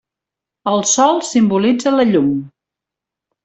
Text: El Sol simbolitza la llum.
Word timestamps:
El 0.71 0.81
Sol 0.93 1.21
simbolitza 1.33 1.95
la 2.01 2.09
llum. 2.15 2.35